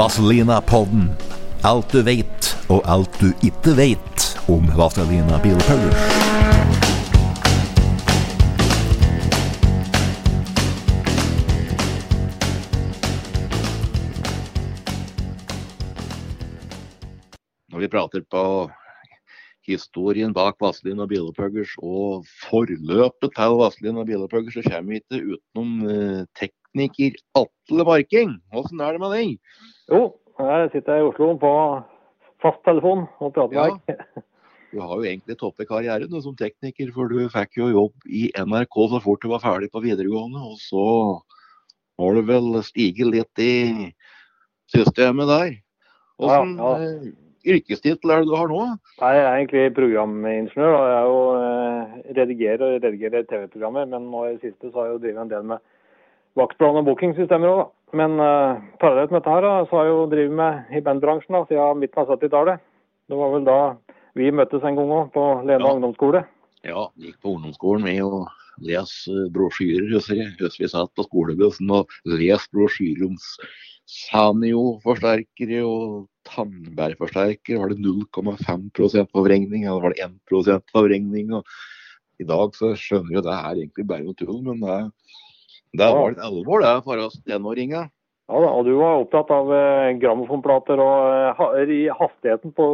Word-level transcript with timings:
Vazelina-podden. 0.00 1.10
Alt 1.62 1.92
du 1.92 2.00
veit, 2.00 2.46
og 2.72 2.80
alt 2.88 3.18
du 3.20 3.34
ikke 3.44 3.74
veit 3.76 4.22
om 4.48 4.64
Vazelina 4.72 5.36
Bilpuggers. 5.44 6.06
Når 17.68 17.84
vi 17.84 17.92
prater 17.92 18.24
på 18.24 18.44
historien 19.68 20.32
bak 20.32 20.56
Vazelina 20.64 21.04
Bilopphuggers 21.04 21.76
og 21.84 22.24
forløpet 22.48 23.36
til 23.36 23.60
Vazelina 23.60 24.08
Bilopphuggers, 24.08 24.56
så 24.56 24.64
kommer 24.64 24.96
vi 24.96 25.04
ikke 25.04 25.36
utenom 25.36 25.76
eh, 25.92 26.24
tekniker 26.74 27.16
Atle 27.34 27.84
Marking. 27.84 28.40
Åssen 28.54 28.80
er 28.80 28.92
det 28.92 29.00
med 29.00 29.12
deg? 29.14 29.38
Jo, 29.90 30.14
her 30.38 30.68
sitter 30.72 30.96
jeg 30.98 31.04
i 31.04 31.08
Oslo 31.10 31.32
på 31.40 31.52
fasttelefon 32.42 33.06
og 33.20 33.34
prater 33.34 33.54
Ja. 33.54 33.66
med 33.74 33.80
deg. 33.86 34.24
Du 34.72 34.78
har 34.80 34.96
jo 34.96 35.02
egentlig 35.02 35.36
toppet 35.36 35.66
karrieren 35.66 36.22
som 36.22 36.36
tekniker, 36.36 36.92
for 36.94 37.08
du 37.08 37.28
fikk 37.28 37.56
jo 37.58 37.70
jobb 37.72 37.92
i 38.06 38.30
NRK 38.38 38.76
så 38.92 39.00
fort 39.02 39.20
du 39.20 39.28
var 39.28 39.40
ferdig 39.42 39.70
på 39.72 39.82
videregående. 39.82 40.38
Og 40.38 40.58
så 40.62 41.20
har 41.98 42.14
du 42.14 42.22
vel 42.22 42.62
stiget 42.62 43.10
litt 43.10 43.38
i 43.42 43.92
systemet 44.70 45.26
der. 45.26 45.56
Åssen 46.20 46.56
Ja, 46.56 46.78
ja. 46.78 47.10
yrkestittel 47.56 48.10
er 48.12 48.20
det 48.22 48.28
du 48.28 48.36
har 48.36 48.46
nå? 48.46 48.78
Jeg 49.00 49.16
er 49.18 49.34
egentlig 49.40 49.74
programingeniør, 49.74 50.70
og 50.78 50.86
jeg 50.86 51.04
jo 51.10 51.18
eh, 51.42 52.14
redigerer 52.14 52.62
og 52.76 52.82
redigerer 52.84 53.26
TV-programmer. 53.26 53.86
Men 53.90 54.06
nå 54.08 54.24
i 54.28 54.36
det 54.36 54.40
siste 54.52 54.70
så 54.70 54.76
har 54.78 54.86
jeg 54.86 54.94
jo 54.94 55.02
drevet 55.02 55.22
en 55.24 55.28
del 55.34 55.42
med 55.42 55.58
vaktplan 56.38 56.80
og 56.80 56.88
bookingsystemer 56.88 57.50
òg, 57.50 57.60
da. 57.62 57.68
Men 57.98 58.20
uh, 58.22 58.60
parallelt 58.78 59.10
med 59.10 59.18
dette 59.18 59.32
her, 59.34 59.42
da, 59.42 59.54
så 59.66 59.80
har 59.80 59.88
jeg 59.88 59.94
jo 59.96 60.02
drevet 60.12 60.36
med 60.38 60.76
i 60.78 60.82
bandbransjen 60.86 61.34
da, 61.34 61.40
siden 61.48 61.80
midten 61.82 62.02
av 62.04 62.12
70-tallet. 62.14 62.60
Det 63.10 63.18
var 63.18 63.32
vel 63.34 63.48
da 63.48 63.60
vi 64.18 64.30
møttes 64.34 64.62
en 64.66 64.78
gang 64.78 64.92
òg, 64.94 65.08
på 65.14 65.24
Lena 65.42 65.64
Ja. 65.64 65.72
ungdomsskole. 65.74 66.22
Ja, 66.66 66.84
gikk 67.00 67.18
på 67.24 67.34
ungdomsskolen 67.34 67.82
med 67.88 67.98
å 68.04 68.26
lese 68.62 69.10
eh, 69.10 69.30
brosjyrer. 69.34 69.88
Husker 69.94 70.20
jeg 70.20 70.36
Husker 70.38 70.66
vi 70.66 70.70
satt 70.70 70.92
på 70.94 71.06
skolebussen 71.08 71.70
og 71.74 71.90
leste 72.04 72.52
brosjyrer 72.54 73.08
om 73.08 73.18
Sanio-forsterkere 73.90 75.64
og 75.66 76.06
tannbærforsterkere. 76.28 77.58
Var 77.58 77.72
det 77.72 77.80
0,5 77.82 79.10
forvrengning, 79.10 79.64
eller 79.66 79.82
var 79.82 79.96
det 79.96 80.06
1 80.06 80.70
forvrengning? 80.70 81.34
Og 81.34 81.44
I 82.20 82.28
dag 82.28 82.54
så 82.54 82.74
skjønner 82.76 83.08
vi 83.08 83.18
jo 83.18 83.24
det 83.26 83.34
er 83.34 83.56
egentlig 83.56 83.86
bare 83.88 84.04
noe 84.04 84.18
tull, 84.18 84.42
men 84.46 84.60
det, 84.62 84.78
det 85.76 85.86
var 85.94 86.12
litt 86.12 86.22
alvor 86.26 86.64
det 86.64 86.74
for 86.86 87.02
oss 87.06 87.16
tenåringer. 87.22 87.88
Ja 88.30 88.40
da, 88.44 88.50
og 88.54 88.66
du 88.66 88.74
var 88.78 89.00
opptatt 89.02 89.30
av 89.34 89.48
eh, 89.54 89.94
grammofonplater 89.98 90.80
og 90.82 91.40
eh, 91.58 91.88
hastigheten 91.98 92.54
på, 92.54 92.66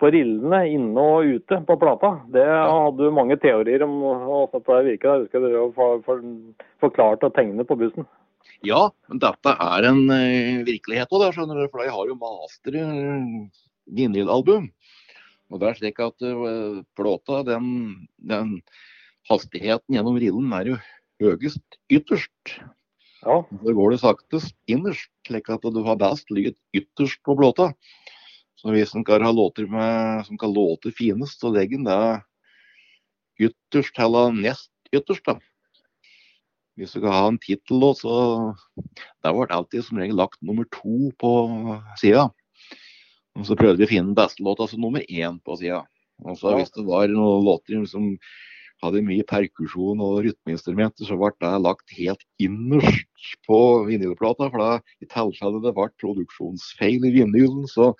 på 0.00 0.10
rillene 0.12 0.60
inne 0.72 1.04
og 1.14 1.36
ute 1.38 1.60
på 1.68 1.76
plata. 1.80 2.10
Det 2.32 2.44
hadde 2.44 3.00
du 3.00 3.14
mange 3.16 3.38
teorier 3.40 3.84
om 3.86 3.96
hvordan 4.02 4.64
det 4.66 4.82
virker. 4.90 5.08
Jeg 5.14 5.24
husker 5.24 5.46
dere 5.46 5.64
for, 5.76 6.04
for, 6.04 6.20
forklarte 6.84 7.30
og 7.30 7.36
tegnet 7.36 7.68
på 7.68 7.78
bussen. 7.80 8.08
Ja, 8.64 8.90
men 9.08 9.20
dette 9.24 9.56
er 9.68 9.88
en 9.88 10.02
eh, 10.12 10.64
virkelighet 10.68 11.12
òg, 11.16 11.30
skjønner 11.32 11.64
du. 11.64 11.68
For 11.72 11.84
jeg 11.84 11.96
har 11.96 12.10
jo 12.10 12.20
master 12.20 12.80
vinylalbum. 13.96 14.68
Og 15.52 15.60
det 15.60 15.70
er 15.70 15.78
slik 15.78 16.00
at 16.02 16.24
uh, 16.24 16.80
plata, 16.96 17.42
den, 17.46 17.66
den 18.16 18.56
hastigheten 19.28 19.96
gjennom 19.96 20.16
rillen 20.20 20.52
er 20.56 20.72
jo 20.72 20.78
høyest 21.22 21.78
ytterst. 21.92 22.56
Ja, 23.24 23.40
Så 23.48 23.72
går 23.72 23.94
det 23.94 24.00
saktest 24.02 24.54
innerst, 24.68 25.08
slik 25.26 25.48
at 25.48 25.64
du 25.64 25.80
har 25.86 25.96
best 26.00 26.30
lyd 26.30 26.56
ytterst 26.76 27.22
på 27.24 27.36
blåta. 27.38 27.72
Så 28.60 28.72
hvis 28.72 28.94
en 28.94 29.04
kan 29.04 29.24
ha 29.24 29.32
låter 29.32 29.66
med, 29.68 30.26
som 30.26 30.38
kan 30.38 30.52
låte 30.52 30.92
finest, 30.92 31.40
så 31.40 31.52
legger 31.52 31.80
en 31.80 31.88
det 31.88 33.48
ytterst 33.48 33.98
eller 33.98 34.32
nest 34.32 34.70
ytterst. 34.92 35.24
da. 35.24 35.38
Hvis 36.76 36.92
du 36.92 36.98
skal 36.98 37.12
ha 37.14 37.26
en 37.28 37.38
tittellåt, 37.38 38.02
så 38.02 38.54
Der 39.22 39.32
ble 39.32 39.46
alltid 39.48 39.84
som 39.84 39.98
regel 39.98 40.16
lagt 40.16 40.42
nummer 40.42 40.64
to 40.68 41.10
på 41.18 41.30
sida. 41.96 42.28
Og 43.34 43.46
så 43.46 43.56
prøvde 43.56 43.80
vi 43.80 43.86
å 43.86 43.90
finne 43.90 44.12
den 44.12 44.18
beste 44.18 44.44
låta 44.44 44.66
som 44.68 44.80
nummer 44.80 45.00
én 45.08 45.40
på 45.42 45.56
sida. 45.58 45.82
Og 46.22 46.36
så 46.38 46.54
hvis 46.58 46.70
det 46.74 46.84
var 46.86 47.08
noen 47.08 47.44
låter 47.46 47.86
som 47.88 48.12
hadde 48.82 49.02
mye 49.06 49.24
perkusjon 49.28 50.02
og 50.04 50.24
rytmeinstrumenter, 50.26 51.06
så 51.08 51.16
ble 51.20 51.30
det 51.42 51.52
lagt 51.62 51.94
helt 51.96 52.24
innerst 52.42 53.38
på 53.48 53.60
vinylplata. 53.88 54.50
For 54.50 54.60
da, 54.60 54.96
i 55.00 55.08
tilfelle 55.08 55.62
det 55.64 55.74
ble 55.76 55.88
produksjonsfeil 56.02 57.06
i 57.08 57.14
vinylen, 57.14 57.68
så 57.70 57.92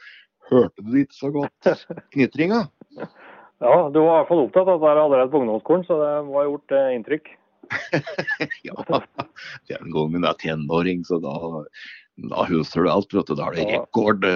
hørte 0.50 0.82
du 0.82 0.92
det 0.92 1.06
ikke 1.06 1.20
så 1.20 1.32
godt. 1.34 1.72
Knitringa. 2.14 2.66
ja 3.64 3.76
du 3.94 4.00
var 4.02 4.10
i 4.10 4.18
hvert 4.18 4.30
fall 4.32 4.44
opptatt 4.44 4.68
av 4.68 4.82
dette 4.82 5.06
allerede 5.06 5.32
på 5.32 5.40
ungdomsskolen, 5.44 5.86
så 5.88 5.98
det 6.02 6.12
var 6.34 6.50
gjort 6.50 6.76
eh, 6.76 6.92
inntrykk. 6.98 7.34
Ja, 8.64 8.74
den 9.70 9.92
gangen 9.92 10.24
jeg 10.24 10.28
er 10.28 10.40
tenåring, 10.42 11.04
så 11.08 11.16
da, 11.22 11.34
da 12.30 12.44
husker 12.50 12.84
du 12.84 12.90
alt. 12.92 13.14
vet 13.16 13.30
du. 13.30 13.36
Da 13.38 13.48
er 13.48 13.56
det 13.56 13.68
rekord. 13.70 14.26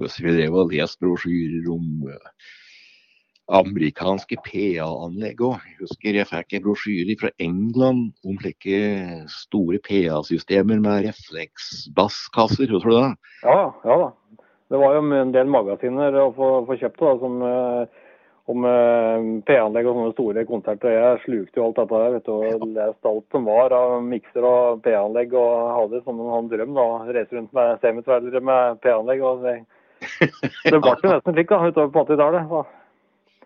Hvis 0.00 0.16
vi 0.22 0.32
drev 0.34 0.56
og 0.58 0.72
leste 0.72 1.04
brosjyrer 1.04 1.68
om 1.70 2.08
eh, 2.10 2.30
amerikanske 3.52 4.38
PA-anlegg 4.40 5.42
òg. 5.44 5.64
Husker 5.82 6.16
jeg 6.16 6.28
fikk 6.30 6.56
en 6.56 6.64
brosjyre 6.64 7.16
fra 7.20 7.30
England 7.42 8.14
om 8.24 8.38
slike 8.40 8.78
store 9.32 9.80
PA-systemer 9.84 10.80
med 10.80 11.08
refleksbasskasser. 11.10 12.70
Husker 12.72 12.90
du 12.90 12.96
det? 12.96 13.10
Ja, 13.44 13.58
ja 13.84 13.98
da. 14.06 14.38
Det 14.72 14.80
var 14.80 14.96
jo 14.96 15.04
en 15.12 15.34
del 15.34 15.50
magasiner 15.52 16.16
å 16.22 16.30
få, 16.34 16.48
få 16.66 16.78
kjøpt 16.80 17.02
da, 17.04 17.10
som, 17.20 17.34
eh, 17.44 18.22
om 18.50 18.64
eh, 18.66 19.26
P-anlegg 19.44 19.90
og 19.90 19.98
sånne 19.98 20.14
store 20.14 20.44
konserter. 20.48 20.94
Jeg 20.96 21.20
slukte 21.26 21.60
jo 21.60 21.66
alt 21.66 21.82
dette 21.82 22.00
der, 22.00 22.14
vet 22.16 22.24
du, 22.24 22.32
og 22.32 22.64
leste 22.72 23.10
alt 23.10 23.36
som 23.36 23.44
var 23.50 23.76
av 23.76 23.98
mikser 24.08 24.48
og 24.48 24.80
PA-anlegg. 24.86 25.36
Og 25.36 25.74
hadde 25.76 26.00
som 26.08 26.24
en 26.24 26.48
drøm 26.48 26.72
da, 26.80 26.86
reise 27.10 27.36
rundt 27.36 27.52
med 27.60 27.84
semitrailere 27.84 28.40
med 28.40 28.80
PA-anlegg. 28.80 29.20
og 29.20 29.44
Det, 29.44 29.58
det 30.72 30.80
ble 30.80 30.96
jo 30.96 31.12
nesten 31.12 31.36
slik 31.36 31.52
da, 31.52 31.60
utover 31.68 31.92
på 31.92 32.06
80-tallet. 32.08 32.80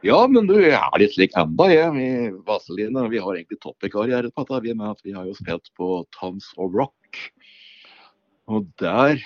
Ja, 0.06 0.18
men 0.30 0.46
du, 0.46 0.54
jeg 0.62 0.78
er 0.78 1.00
litt 1.02 1.14
slik 1.16 1.32
enda, 1.38 1.66
jeg. 1.72 1.90
Vi, 1.96 2.08
Vaseline, 2.46 3.06
vi 3.10 3.22
har 3.22 3.34
egentlig 3.34 3.58
toppekarriere 3.64 4.30
på 4.30 4.44
dette. 4.46 4.60
Vi, 4.66 4.74
med 4.78 4.92
at 4.92 5.00
vi 5.06 5.14
har 5.16 5.26
jo 5.26 5.34
spilt 5.34 5.72
på 5.78 6.04
Tons 6.14 6.52
of 6.56 6.76
Rock. 6.76 7.22
Og 8.48 8.68
der 8.80 9.18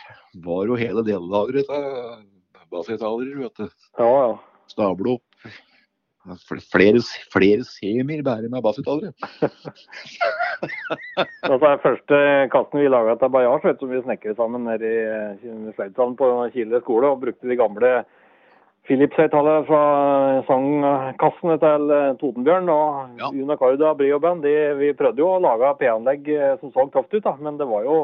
var 0.44 0.62
jo 0.70 0.78
hele 0.80 1.04
delelageret 1.06 1.68
til 1.68 2.64
bassgitarere, 2.72 3.36
vet 3.42 3.60
du. 3.60 3.68
Ja, 4.00 4.08
ja. 4.08 4.32
Stable 4.72 5.18
opp. 5.18 5.28
Flere, 6.70 7.00
flere 7.34 7.64
semier 7.66 8.22
bærer 8.24 8.48
med 8.48 8.62
bassgitarere. 8.64 9.12
Altså, 11.42 11.58
den 11.66 11.84
første 11.84 12.18
kassen 12.54 12.80
vi 12.80 12.88
laga 12.88 13.18
til 13.18 13.32
Bajars, 13.34 13.64
vet 13.66 13.80
du, 13.82 13.88
vi 13.90 14.02
snekret 14.06 14.38
sammen 14.38 14.64
nede 14.70 14.92
i 15.42 15.72
Sleipsdalen 15.74 16.16
på 16.16 16.32
Kile 16.54 16.80
skole, 16.84 17.10
og 17.12 17.24
brukte 17.26 17.50
de 17.50 17.58
gamle 17.58 17.92
Philips-høyttalere 18.88 19.62
fra 19.68 19.82
sangkassene 20.48 21.54
til 21.62 21.92
eh, 21.94 22.08
Totenbjørn 22.18 22.70
og 22.72 23.20
Ja. 23.20 23.28
Una 23.30 23.56
Carda 23.60 23.92
Brio 23.94 24.18
Band. 24.22 24.42
De, 24.42 24.54
vi 24.80 24.90
prøvde 24.98 25.22
jo 25.22 25.28
å 25.36 25.42
lage 25.42 25.70
P-anlegg 25.78 26.26
eh, 26.34 26.56
som 26.60 26.72
så 26.74 26.88
tøft 26.90 27.14
ut, 27.14 27.22
da, 27.22 27.36
men 27.38 27.60
det 27.60 27.68
var 27.70 27.86
jo 27.86 27.98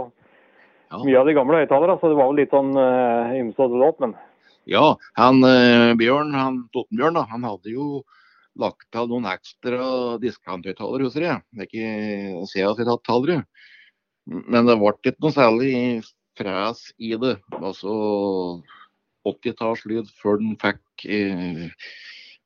Ja. 0.88 1.02
mye 1.02 1.18
av 1.20 1.26
de 1.26 1.34
gamle 1.36 1.58
høyttalerne, 1.60 1.98
så 2.00 2.08
det 2.08 2.16
var 2.16 2.30
jo 2.30 2.36
litt 2.38 2.54
sånn 2.54 2.70
uh, 2.72 3.34
ymse 3.36 3.66
låt, 3.68 3.98
men 4.00 4.14
Ja, 4.64 4.94
han 5.18 5.42
uh, 5.44 5.92
Bjørn, 5.98 6.30
han 6.32 6.62
Totenbjørn, 6.72 7.18
da, 7.18 7.26
han 7.28 7.44
hadde 7.44 7.74
jo 7.74 8.04
lagt 8.58 8.86
til 8.94 9.10
noen 9.10 9.26
ekstra 9.28 10.16
diskanthøyttalere, 10.22 11.04
hos 11.04 11.18
dere. 11.18 11.40
Det 11.52 11.66
er 11.66 11.68
ikke 11.68 12.46
CA-høyttalere. 12.54 13.42
Men 14.26 14.66
det 14.68 14.78
ble 14.80 14.94
ikke 14.96 15.14
noe 15.22 15.34
særlig 15.34 15.74
fres 16.38 16.88
i 16.98 17.14
det. 17.20 17.36
Altså, 17.60 17.92
80-tallslyd 19.26 20.12
før 20.22 20.38
den 20.42 20.54
fikk 20.60 21.08
eh, 21.08 21.66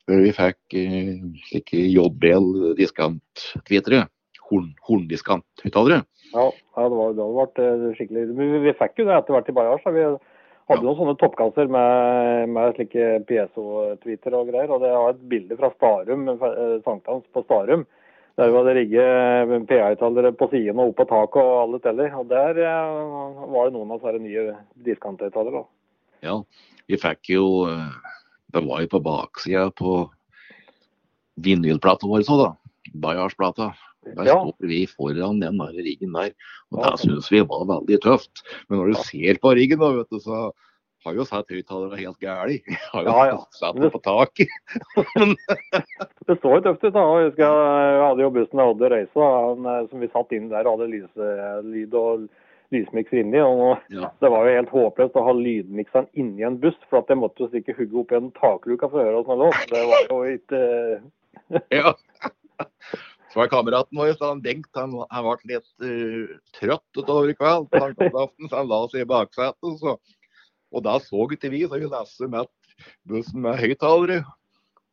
før 0.09 0.25
vi 0.25 0.33
fikk 0.37 0.77
eh, 0.79 1.13
slike 1.51 1.85
JBL 1.93 2.75
diskanttvitere. 2.81 4.07
Horn, 4.51 4.73
horndiskanthøyttalere. 4.85 6.03
Ja, 6.33 6.45
ja, 6.51 6.83
det 6.89 6.97
var, 6.99 7.15
det 7.17 7.25
hadde 7.25 7.39
vært 7.39 7.61
eh, 7.63 7.89
skikkelig 7.97 8.25
vi, 8.37 8.49
vi 8.67 8.75
fikk 8.77 9.01
jo 9.01 9.07
det 9.09 9.17
etter 9.17 9.37
hvert 9.37 9.49
i 9.49 9.57
Baryars. 9.57 9.87
Vi 9.89 10.05
hadde 10.05 10.21
Ja. 10.73 10.79
noen 10.81 10.97
sånne 10.97 11.17
toppkasser 11.21 11.69
med, 11.73 12.49
med 12.55 12.77
slike 12.77 13.09
PSO-tweeter 13.29 14.37
og 14.39 14.49
greier. 14.53 14.71
Og 14.73 14.81
det 14.85 14.93
var 14.95 15.11
et 15.13 15.25
bilde 15.29 15.57
fra 15.59 15.73
Starum, 15.75 16.29
eh, 16.33 16.79
sankthans 16.87 17.27
på 17.35 17.45
Starum. 17.45 17.85
Der 18.41 18.49
var 18.55 18.65
det 18.65 18.77
rigget 18.79 19.67
PA-uttalere 19.69 20.33
på 20.33 20.49
siden 20.49 20.79
og 20.81 20.93
opp 20.93 21.03
på 21.03 21.09
taket 21.11 21.43
og 21.43 21.59
alle 21.67 21.81
teller. 21.85 22.15
Og 22.17 22.29
der 22.31 22.61
eh, 22.65 23.43
var 23.53 23.69
det 23.69 23.75
noen 23.77 23.93
av 23.93 24.01
disse 24.01 24.23
nye 24.25 24.57
diskanthøyttalere. 24.87 25.65
Ja, 26.23 26.37
vi 26.89 26.99
fikk 27.01 27.33
jo 27.35 27.45
eh, 27.71 27.89
Det 28.53 28.63
var 28.67 28.83
jo 28.85 28.91
på 28.93 29.01
baksida 29.03 29.71
på 29.75 30.11
vinylplata 31.43 32.07
vår, 32.07 32.23
så 32.27 32.37
da. 32.43 32.51
Bajarsplata. 32.93 33.71
Der 34.17 34.27
Ja. 34.27 34.35
står 34.43 34.67
vi 34.69 34.87
foran 34.87 35.41
den 35.41 35.57
der 35.59 35.73
riggen 35.73 36.13
der. 36.13 36.33
Og 36.73 36.83
Ja. 36.85 36.91
det 36.91 37.01
syns 37.01 37.31
vi 37.33 37.41
var 37.41 37.65
veldig 37.65 37.99
tøft. 38.03 38.43
Men 38.69 38.79
når 38.81 38.87
du 38.93 38.95
ser 39.03 39.39
på 39.41 39.55
riggen, 39.55 39.79
da, 39.79 39.91
vet 39.93 40.11
du, 40.11 40.19
så 40.21 40.53
har 41.05 41.15
jo 41.15 41.25
sett 41.25 41.49
høyttalere 41.49 41.97
helt 41.99 42.19
gæli. 42.21 42.61
Har 42.93 43.03
jo 43.05 43.09
Ja, 43.11 43.25
ja. 43.33 43.39
satt 43.51 43.77
det 43.81 43.91
på 43.93 44.03
taket. 44.03 44.49
Det 46.27 46.37
så 46.41 46.53
jo 46.55 46.61
tøft 46.61 46.85
ut. 46.85 46.93
da. 46.93 47.01
Jeg 47.01 47.31
husker 47.31 47.43
jeg 47.43 48.03
hadde 48.03 48.23
jo 48.23 48.31
bussen 48.31 48.59
jeg 48.59 48.69
hadde 48.69 48.93
eh, 49.67 49.89
som 49.91 50.01
vi 50.01 50.09
satt 50.13 50.33
inn 50.33 50.49
der 50.51 50.67
og 50.67 50.79
hadde 50.79 50.91
lys, 50.93 51.11
eh, 51.17 51.63
lyd 51.65 51.95
og 51.95 52.29
lysmikser 52.73 53.23
inni. 53.23 53.41
og 53.41 53.79
Ja. 53.93 54.11
Det 54.21 54.31
var 54.31 54.47
jo 54.47 54.57
helt 54.57 54.73
håpløst 54.75 55.17
å 55.17 55.25
ha 55.27 55.33
lydmikseren 55.37 56.09
inni 56.15 56.47
en 56.47 56.59
buss, 56.61 56.79
for 56.91 57.03
at 57.03 57.13
jeg 57.13 57.21
måtte 57.21 57.45
jo 57.45 57.51
stikke 57.51 57.77
hodet 57.77 58.01
opp 58.03 58.13
i 58.13 58.21
en 58.21 58.31
takluka 58.39 58.89
for 58.91 59.01
å 59.01 59.07
høre 59.07 59.23
åssen 59.23 59.39
det 59.39 59.43
lå. 59.43 59.51
Det 59.73 59.85
var 59.91 60.27
jo 60.27 60.39
ikke 60.39 60.63
Ja. 61.79 61.95
Så 63.33 63.41
var 63.41 63.49
kameraten 63.49 63.97
vår, 63.97 64.13
så 64.19 64.29
han 64.29 64.43
Bengt, 64.45 64.69
han, 64.77 64.93
han 65.11 65.25
ble 65.25 65.55
litt 65.55 65.71
uh, 65.81 66.35
trøtt 66.59 66.99
utover 67.01 67.33
i 67.33 67.37
kveld 67.37 67.71
på 67.73 67.81
sankthansaften, 67.81 68.51
så 68.51 68.59
han 68.61 68.69
la 68.69 68.83
seg 68.93 69.07
i 69.07 69.09
baksetet. 69.09 69.79
Så, 69.81 69.97
og 70.73 70.85
da 70.85 70.99
så 71.01 71.25
ikke 71.33 71.53
vi, 71.53 71.65
så 71.65 71.81
vi 71.81 71.89
leste 71.89 72.29
med 72.29 72.51
bussen 73.09 73.41
med 73.47 73.57
høyttalere. 73.63 74.21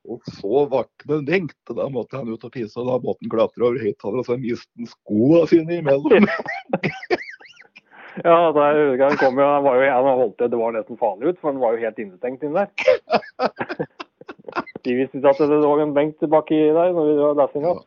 Og 0.10 0.24
så 0.40 0.64
våknet 0.72 1.26
Bengt, 1.28 1.60
og 1.68 1.82
da 1.82 1.90
måtte 1.92 2.22
han 2.22 2.32
ut 2.32 2.46
og 2.48 2.54
pisse, 2.54 2.80
og 2.80 2.88
da 2.88 2.96
måtte 3.04 3.26
han 3.26 3.34
klatre 3.34 3.68
over 3.68 3.84
høyttaleren, 3.84 4.24
og 4.24 4.30
så 4.30 4.40
mistet 4.40 4.72
han 4.80 4.94
skoene 4.96 5.44
sine 5.52 5.82
imellom. 5.84 6.30
Ja, 8.24 8.52
da 8.56 8.68
han 8.74 9.18
kom 9.20 9.38
jo, 9.40 9.46
han 9.46 9.64
var 9.66 9.78
jo, 9.80 9.90
han 9.92 10.20
holdt 10.24 10.38
det, 10.42 10.50
det 10.54 10.60
var 10.60 10.76
nesten 10.76 11.00
farlig 11.00 11.32
ut, 11.32 11.40
for 11.40 11.52
han 11.52 11.62
var 11.62 11.76
jo 11.76 11.86
helt 11.86 12.02
innestengt 12.02 12.44
inn 12.46 12.58
der. 12.58 12.70
De 14.86 14.96
visste 14.98 15.20
ikke 15.20 15.34
at 15.36 15.42
det 15.52 15.62
lå 15.62 15.72
en 15.84 15.94
benk 15.96 16.22
baki 16.32 16.60
der 16.74 16.94
når 16.96 17.10
vi 17.10 17.16
var 17.22 17.56
Ja. 17.64 17.78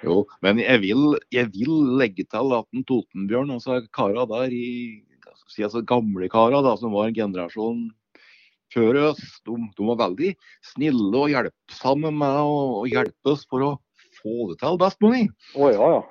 Jo, 0.00 0.22
men 0.40 0.58
jeg 0.62 0.80
vil, 0.80 1.18
jeg 1.30 1.50
vil 1.52 1.74
legge 2.00 2.24
til 2.24 2.54
at 2.56 2.66
en 2.72 2.84
Totenbjørn, 2.88 3.50
altså 3.52 3.82
kara 3.92 4.24
der 4.30 4.48
i 4.54 5.02
si, 5.46 5.62
altså 5.62 5.82
gamle 5.86 6.28
kara 6.32 6.62
da, 6.64 6.74
som 6.80 6.94
var 6.96 7.10
en 7.10 7.18
generasjon 7.18 7.82
før 8.74 8.98
oss, 9.10 9.22
de, 9.46 9.56
de 9.76 9.88
var 9.90 10.00
veldig 10.00 10.32
snille 10.72 11.20
og 11.20 11.30
hjelpsomme 11.32 12.12
med 12.16 12.40
å, 12.42 12.84
hjelpe 12.90 13.34
oss 13.34 13.46
for 13.48 13.64
å 13.64 13.72
få 14.18 14.50
det 14.50 14.58
til 14.62 14.80
best 14.80 15.02
mulig. 15.04 15.26
Å 15.54 15.70
ja, 15.72 15.90
ja. 15.96 16.02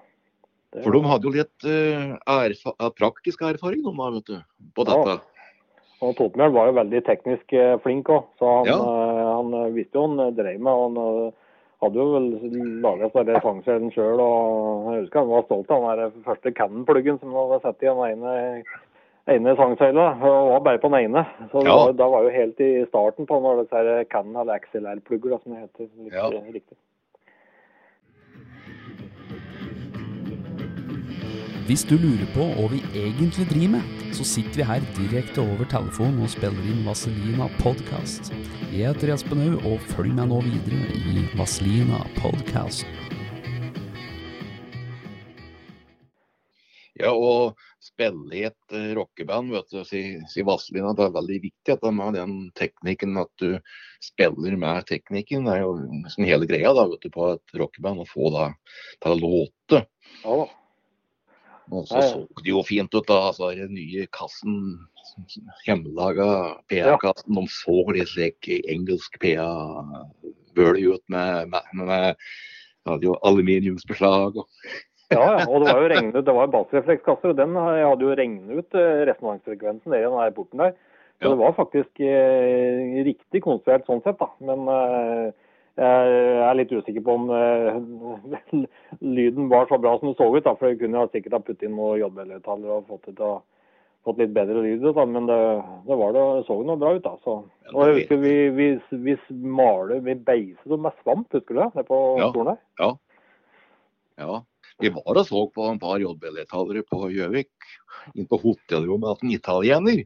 Det- 0.75 0.83
For 0.83 0.91
de 0.91 1.01
hadde 1.07 1.23
jo 1.23 1.31
litt 1.31 1.63
eh, 1.63 2.17
erfa 2.27 2.73
praktisk 2.99 3.41
erfaring 3.47 3.81
de 3.85 3.95
da, 3.95 4.09
vet 4.11 4.25
du, 4.27 4.37
på 4.75 4.83
dette. 4.85 5.15
Ja. 5.15 5.19
Og 6.03 6.15
Totenbjørn 6.17 6.51
var 6.53 6.67
jo 6.67 6.73
veldig 6.75 7.01
teknisk 7.07 7.53
eh, 7.55 7.77
flink 7.79 8.09
òg, 8.11 8.25
så 8.37 8.49
han, 8.57 8.65
Ja. 8.67 8.75
eh, 8.75 9.23
han 9.39 9.73
visste 9.73 9.95
jo 9.95 10.07
han 10.07 10.35
drev 10.35 10.59
med. 10.59 10.73
Han 10.73 11.33
hadde 11.81 11.95
jo 11.95 12.07
vel 12.11 12.27
laga 12.83 13.09
denne 13.23 13.41
fangselen 13.41 13.91
sjøl. 13.95 14.19
Jeg 14.19 15.05
husker 15.05 15.19
han 15.23 15.29
var 15.31 15.43
stolt 15.47 15.71
av 15.71 15.97
den 15.97 16.23
første 16.27 16.51
Cannon-pluggen 16.53 17.19
som 17.21 17.31
han 17.31 17.49
hadde 17.49 17.61
satt 17.63 17.83
i 17.83 17.87
den 17.87 18.03
ene, 18.11 18.63
ene 19.27 19.55
sangsøyla. 19.55 20.05
Og 20.21 20.51
var 20.51 20.59
bare 20.67 20.79
på 20.83 20.91
den 20.91 21.05
ene. 21.15 21.25
Så 21.51 21.63
det 21.63 21.67
Ja. 21.71 21.75
var, 21.85 21.93
da 21.93 22.07
var 22.09 22.23
jo 22.23 22.29
helt 22.35 22.59
i 22.59 22.85
starten 22.91 23.25
på 23.25 23.39
når 23.41 23.63
disse 23.63 24.09
Cannon 24.09 24.41
eller 24.41 24.59
XLR-plugger, 24.59 25.39
som 25.43 25.53
det 25.53 25.61
heter 25.63 25.89
litt, 26.03 26.13
Ja. 26.13 26.29
riktig. 26.29 26.75
Hvis 31.65 31.81
du 31.89 31.95
lurer 31.97 32.27
på 32.35 32.43
hva 32.53 32.67
vi 32.69 32.77
egentlig 32.93 33.47
driver 33.49 33.79
med, 33.79 34.01
så 34.13 34.21
sitter 34.21 34.59
vi 34.59 34.65
her 34.69 34.83
direkte 34.93 35.41
over 35.41 35.65
telefonen 35.65 36.19
og 36.21 36.29
spiller 36.29 36.67
inn 36.69 36.83
Vaselina 36.85 37.47
podcast. 37.57 38.27
Jeg 38.69 38.83
heter 38.91 39.09
Espen 39.15 39.39
Haug, 39.41 39.63
og 39.65 39.87
følg 39.95 40.11
meg 40.13 40.27
nå 40.29 40.43
videre 40.45 40.83
i 40.93 41.23
Vaselina 41.33 42.03
podcast. 42.19 42.85
Ja, 46.99 47.15
og 47.17 47.57
spille 47.81 48.29
i 48.29 48.43
et 48.45 48.75
eh, 48.77 48.91
rockeband, 48.99 49.49
vet 49.55 49.73
du, 49.73 49.79
sier 49.89 50.19
si 50.29 50.45
Vazelina, 50.45 50.91
det 50.93 51.07
er 51.07 51.15
veldig 51.17 51.39
viktig 51.47 51.73
at 51.73 51.81
de 51.81 51.93
har 51.97 52.13
den 52.13 52.35
teknikken, 52.61 53.17
at 53.23 53.31
du 53.41 53.57
spiller 54.05 54.53
med 54.61 54.85
teknikken. 54.91 55.49
Det 55.49 55.57
er 55.57 55.65
jo 55.65 55.73
nesten 56.03 56.29
hele 56.29 56.45
greia 56.45 56.75
da, 56.77 56.85
vet 56.93 57.09
du, 57.09 57.09
på 57.17 57.31
et 57.31 57.57
rockeband, 57.57 58.05
å 58.05 58.07
få 58.13 58.29
det 58.37 58.45
til 58.99 59.15
å 59.15 59.19
låte. 59.23 59.81
Ja 60.21 60.37
da. 60.43 60.47
Og 61.71 61.87
så 61.89 61.97
Ja, 61.97 62.01
ja. 62.01 62.09
så 62.13 62.43
det 62.43 62.51
jo 62.51 62.63
fint 62.63 62.93
ut, 62.93 63.07
da. 63.07 63.19
altså 63.29 63.51
Den 63.57 63.73
nye 63.73 64.05
kassen, 64.13 64.79
hjemmelaga 65.65 66.57
PA-kassen, 66.69 67.35
de 67.35 67.47
så 67.49 67.77
litt 67.95 68.11
slik 68.11 68.49
engelsk 68.69 69.17
PA-bølig 69.21 70.95
ut 70.95 71.03
med, 71.09 71.49
med, 71.49 71.61
med, 71.73 73.01
jo 73.01 73.15
aluminiumsbeslag. 73.23 74.37
og 74.37 74.47
Ja, 75.13 75.21
ja, 75.37 75.45
og 75.45 75.61
det 75.61 75.69
var 75.69 75.83
jo 75.83 75.89
regnet 75.91 76.15
ut, 76.17 76.25
det 76.25 76.33
var 76.33 76.47
bassreflekskasser, 76.49 77.29
og 77.29 77.37
den 77.37 77.53
hadde 77.55 78.01
jo 78.01 78.15
regnet 78.17 78.57
ut 78.57 78.77
eh, 78.77 79.03
resonansfrekvensen 79.05 79.91
nede 79.93 80.01
i 80.01 80.07
den 80.07 80.17
her 80.17 80.31
porten 80.33 80.63
der. 80.63 80.71
Så 81.21 81.29
Ja. 81.29 81.29
det 81.29 81.37
var 81.37 81.53
faktisk 81.55 81.99
eh, 82.01 83.03
riktig 83.05 83.43
konstruert 83.45 83.85
sånn 83.85 84.01
sett, 84.03 84.17
da. 84.19 84.27
Men 84.41 84.65
eh, 84.67 85.29
jeg 85.75 86.45
er 86.49 86.55
litt 86.55 86.71
usikker 86.71 87.03
på 87.03 87.15
om 87.17 87.25
eh, 87.35 88.61
lyden 89.17 89.49
var 89.51 89.67
så 89.67 89.79
bra 89.81 89.97
som 89.99 90.11
det 90.11 90.17
så 90.19 90.29
ut. 90.31 90.43
da, 90.45 90.53
For 90.55 90.71
jeg 90.71 90.79
kunne 90.79 91.01
ha 91.01 91.09
sikkert 91.11 91.35
ha 91.35 91.41
puttet 91.43 91.67
inn 91.67 91.75
noen 91.75 91.99
JBL-høyttalere 91.99 92.77
og 92.79 92.87
fått, 92.87 93.09
det 93.09 93.17
til 93.19 93.27
å, 93.27 93.33
fått 94.07 94.21
litt 94.23 94.33
bedre 94.35 94.63
lyd. 94.63 94.85
Da, 94.95 95.05
men 95.09 95.27
det, 95.27 95.39
det, 95.89 95.97
var 95.99 96.15
det, 96.15 96.25
så 96.47 96.59
noe 96.63 96.79
bra 96.79 96.93
ut. 96.95 97.03
da. 97.03 97.15
Så. 97.25 97.37
Og 97.73 97.81
jeg 97.89 97.97
husker 97.99 98.21
vi, 98.23 98.35
vi, 98.55 98.69
vi 99.09 99.17
maler, 99.43 99.99
vi 100.05 100.15
beiset 100.15 100.71
dem 100.71 100.85
med 100.87 100.95
svamp, 101.03 101.27
husker 101.35 101.57
du 101.57 101.61
det? 101.63 101.71
Nede 101.75 101.87
på 101.91 102.01
Ja. 102.21 102.29
stolen 102.31 102.53
her. 102.53 102.61
Ja. 102.83 104.37
Vi 104.79 104.89
var 104.91 105.17
og 105.19 105.27
så 105.27 105.41
på 105.55 105.67
en 105.71 105.79
par 105.79 105.99
JBL-talere 106.03 106.83
på 106.87 107.09
Gjøvik, 107.11 107.51
Inn 108.15 108.27
på 108.29 108.37
hotellrommet 108.41 109.19
til 109.19 109.27
en 109.29 109.35
italiener. 109.35 110.01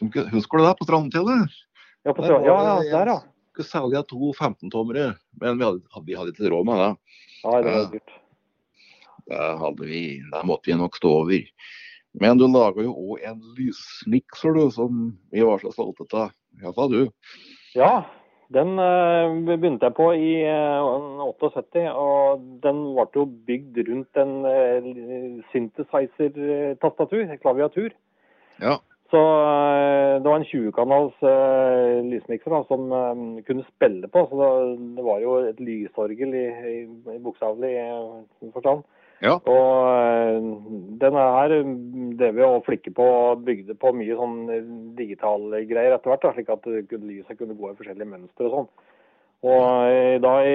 Som, 0.00 0.08
husker 0.32 0.58
du 0.60 0.64
det, 0.64 0.76
på 0.78 0.86
Strandhotellet? 0.88 1.58
ja, 2.04 2.12
på, 2.12 2.22
Der 2.22 2.32
ja, 2.46 2.56
ja, 2.64 2.76
der, 2.90 3.10
ja. 3.12 3.18
Skulle 3.58 3.90
selge 3.90 4.02
to 4.06 4.30
15-tommere, 4.38 5.16
men 5.40 5.58
vi 5.58 5.64
hadde, 5.66 6.02
vi 6.06 6.14
hadde 6.14 6.30
ikke 6.30 6.50
råd 6.52 6.66
med 6.68 6.78
det. 6.78 6.90
Nei, 7.42 7.62
det 7.64 7.72
var 7.72 7.80
Ja. 7.80 7.88
dyrt. 7.90 8.12
Det, 9.28 9.46
hadde 9.58 9.86
vi, 9.88 10.02
det 10.32 10.42
måtte 10.46 10.70
vi 10.70 10.76
nok 10.78 10.94
stå 10.96 11.10
over. 11.10 11.48
Men 12.14 12.38
du 12.38 12.46
laga 12.46 12.84
jo 12.86 12.94
òg 12.94 13.24
en 13.26 13.40
lysmikser, 13.58 14.54
du, 14.54 14.70
som 14.70 15.18
vi 15.32 15.42
var 15.42 15.58
så 15.58 15.72
stolte 15.74 16.06
av. 16.14 16.30
Iallfall 16.62 16.92
du. 16.92 17.10
Ja, 17.74 18.06
den 18.54 18.78
eh, 18.78 19.34
begynte 19.58 19.90
jeg 19.90 19.96
på 19.98 20.06
i 20.14 20.30
eh, 20.46 21.26
78, 21.26 21.90
og 21.90 22.46
den 22.62 22.94
ble 22.94 23.08
jo 23.12 23.26
bygd 23.26 23.82
rundt 23.90 24.22
en 24.22 24.46
uh, 24.46 25.42
synthesizer-tastatur, 25.50 27.34
klaviatur. 27.42 27.90
Ja. 28.62 28.78
Så 29.10 29.20
eh, 29.20 30.20
det 30.20 30.28
var 30.28 30.36
en 30.36 30.48
20-kanals 30.50 31.14
uh, 31.24 32.04
lysmikser 32.04 32.52
da, 32.52 32.60
som 32.68 32.90
eh, 32.92 33.22
kunne 33.46 33.64
spille 33.70 34.08
på, 34.12 34.26
så 34.28 34.36
det, 34.36 34.50
det 34.98 35.04
var 35.06 35.22
jo 35.22 35.38
et 35.48 35.62
lysorgel 35.64 36.34
i, 36.36 36.44
i, 36.44 36.74
i 37.14 37.20
bokstavelig 37.24 37.70
eh, 37.80 38.50
forstand. 38.52 38.84
Ja. 39.24 39.38
Og 39.50 39.70
uh, 39.88 40.50
denne 41.00 41.24
her 41.38 41.54
drev 42.20 42.36
vi 42.36 42.44
og 42.46 42.66
flikke 42.68 42.92
på 42.94 43.06
og 43.14 43.46
bygde 43.48 43.74
på 43.80 43.94
mye 43.96 44.18
sånn 44.18 44.36
eh, 44.52 44.68
digitale 45.00 45.64
greier 45.70 45.96
etter 45.96 46.12
hvert, 46.12 46.26
da, 46.28 46.34
slik 46.36 46.52
at 46.52 46.68
lyset 46.68 47.40
kunne 47.40 47.56
gå 47.58 47.72
i 47.72 47.78
forskjellige 47.80 48.12
mønstre 48.12 48.50
og 48.50 48.54
sånn. 48.54 48.70
Og 49.46 49.86
eh, 49.86 50.16
da 50.18 50.32
i 50.42 50.54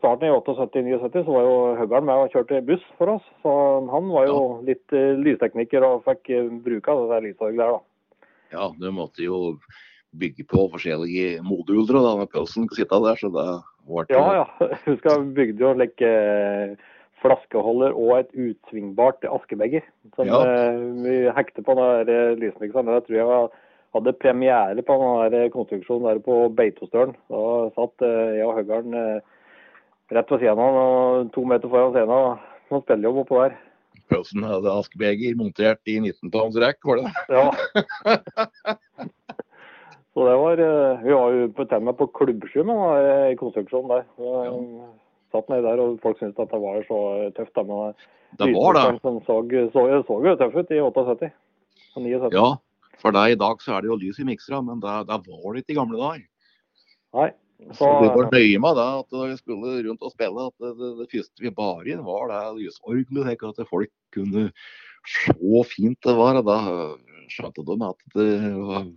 starten 0.00 0.26
i 0.26 0.32
78-79 0.34 1.20
så 1.22 1.30
var 1.30 1.44
jo 1.46 1.58
Høgern 1.78 2.08
med 2.08 2.24
og 2.24 2.32
kjørte 2.32 2.58
buss 2.66 2.82
for 2.98 3.12
oss, 3.12 3.26
så 3.44 3.52
han 3.86 4.08
var 4.10 4.26
jo 4.26 4.38
litt 4.66 4.94
eh, 4.96 5.12
lystekniker 5.22 5.86
og 5.86 6.02
fikk 6.08 6.32
eh, 6.34 6.48
bruk 6.64 6.88
av 6.90 7.04
det 7.04 7.12
der 7.12 7.26
lysorgelet 7.28 7.62
der, 7.62 7.76
da. 7.76 8.32
ja, 8.56 8.66
du 8.82 8.88
måtte 8.96 9.22
jo 9.22 9.38
bygge 10.18 10.46
på 10.50 10.66
forskjellige 10.74 11.38
moduler 11.46 12.00
da 12.02 12.16
med 12.24 12.32
pølsen 12.34 12.66
kunne 12.66 12.80
sitte 12.82 12.98
der, 13.06 13.20
så 13.22 13.30
det 13.34 13.46
ble 13.86 14.04
Ja, 14.10 14.26
ja. 14.42 14.68
Husker 14.90 15.14
jeg 15.14 15.30
bygde 15.38 15.62
jo 15.62 15.72
like 15.78 16.10
eh, 16.10 16.74
flaskeholder 17.22 17.94
og 17.94 18.16
et 18.18 18.34
utsvingbart 18.34 19.22
askebeger. 19.30 19.86
Som 20.18 20.26
Ja. 20.28 20.42
vi 21.06 21.14
hekte 21.32 21.62
på 21.64 21.78
den 21.78 22.42
lysmikseren. 22.42 22.90
Det 22.90 23.06
tror 23.06 23.16
jeg 23.16 23.28
var, 23.30 23.54
hadde 23.94 24.12
premiere 24.18 24.82
på 24.86 24.96
den 25.00 25.32
der 25.34 25.52
konstruksjonen 25.54 26.08
der 26.08 26.20
på 26.24 26.38
Beitostølen. 26.58 27.14
Da 27.30 27.44
satt 27.76 28.02
eh, 28.06 28.34
jeg 28.40 28.48
og 28.48 28.56
Høggern 28.58 28.96
eh, 28.98 29.20
rett 30.14 30.30
ved 30.34 30.42
siden 30.42 30.60
av 30.64 30.80
og 30.80 31.30
to 31.34 31.44
meter 31.48 31.70
foran 31.72 31.94
scenen. 31.94 32.42
noen 32.72 32.82
spillejobb 32.84 33.22
oppå 33.24 33.42
der. 33.44 33.56
Pølsen 34.10 34.44
hadde 34.44 34.72
askebeger 34.72 35.36
montert 35.38 35.80
i 35.88 35.96
19-tons 36.02 36.58
rekk, 36.60 36.80
var 36.84 37.00
det 37.00 37.06
det? 37.08 37.38
Ja. 37.38 38.74
Så 40.14 40.22
det 40.28 40.34
var 40.38 40.60
eh, 40.62 41.00
Vi 41.02 41.12
var 41.14 41.32
jo 41.34 41.46
på- 41.56 41.64
tenna 41.66 41.92
på 41.92 42.06
klubbsky 42.14 42.62
med 42.62 42.76
den 42.78 43.32
eh, 43.32 43.36
konstruksjonen 43.40 43.90
der. 43.90 44.04
Så, 44.16 44.90
Satt 45.34 45.48
nedi 45.50 45.64
der, 45.66 45.80
og 45.82 45.96
folk 45.98 46.20
syntes 46.20 46.38
at 46.38 46.52
det 46.52 46.60
var 46.62 46.84
så 46.86 46.98
tøft. 47.34 47.54
da, 47.56 47.62
med 47.66 47.94
Det 48.38 48.46
var 48.54 48.76
det. 48.76 49.00
Som 49.02 49.16
så, 49.26 49.40
så, 49.74 49.82
så 50.06 50.18
jo 50.22 50.36
tøff 50.38 50.54
ut 50.54 50.70
i 50.70 50.78
78 50.78 51.30
og 51.96 52.02
79. 52.04 52.30
Ja, 52.36 52.44
for 53.02 53.16
deg 53.16 53.34
i 53.34 53.40
dag 53.40 53.62
så 53.62 53.76
er 53.76 53.84
det 53.84 53.90
jo 53.92 54.00
lys 54.00 54.20
i 54.22 54.26
miksera, 54.28 54.60
men 54.64 54.82
det, 54.82 54.94
det 55.10 55.20
var 55.26 55.48
det 55.54 55.64
ikke 55.64 55.74
i 55.74 55.80
gamle 55.80 56.00
dager. 56.00 56.28
Nei. 57.14 57.30
Så 57.70 57.78
Så, 57.78 57.88
vi 58.02 58.08
var 58.10 58.28
nøye 58.32 58.60
med 58.60 58.76
det 58.76 58.86
at 58.98 59.14
da 59.14 59.26
vi 59.30 59.36
skulle 59.38 59.74
rundt 59.86 60.02
og 60.04 60.12
spille, 60.12 60.48
at 60.50 60.54
det, 60.60 60.72
det, 60.80 60.90
det 60.98 61.06
første 61.12 61.44
vi 61.44 61.52
bar 61.54 61.86
inn, 61.88 62.02
var 62.04 62.28
det 62.32 62.40
lysorgelet. 62.58 63.24
slik 63.28 63.44
At 63.46 63.68
folk 63.70 63.92
kunne 64.12 64.48
se 65.08 65.64
fint 65.70 65.98
det 66.04 66.16
var. 66.18 66.40
Og 66.40 66.48
da 66.48 66.58
skjønte 67.32 67.64
de 67.64 67.76
at 67.86 68.06
det 68.18 68.30
var, 68.58 68.88